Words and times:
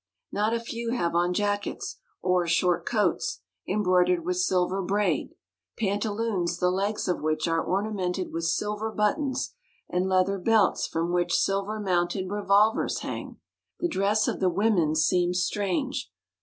Not 0.31 0.51
a 0.55 0.59
few 0.59 0.93
have 0.93 1.13
on 1.13 1.31
jackets, 1.31 1.99
or 2.23 2.47
short 2.47 2.87
coats, 2.87 3.41
embroidered 3.69 4.25
with 4.25 4.37
silver 4.37 4.81
braid, 4.81 5.35
pantaloons 5.77 6.57
the 6.57 6.71
legs 6.71 7.05
B^_ 7.07 7.11
of 7.15 7.21
which 7.21 7.47
are 7.47 7.61
ornamented 7.63 8.33
with 8.33 8.45
silver 8.45 8.91
WtF^^ 8.91 8.95
buttons, 8.97 9.53
and 9.87 10.09
leather 10.09 10.39
belts 10.39 10.87
from 10.87 11.11
which 11.13 11.33
^^^1 11.35 11.37
silver 11.37 11.79
mounted 11.79 12.31
revolvers 12.31 13.01
hang. 13.01 13.37
The 13.79 13.87
dress 13.89 14.27
of 14.27 14.39
the 14.39 14.49
women 14.49 14.95
seems 14.95 15.43
strange. 15.43 16.11